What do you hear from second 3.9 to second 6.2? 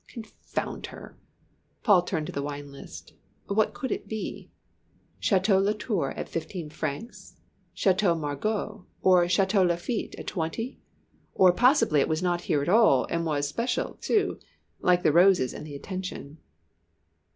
it be? Château Latour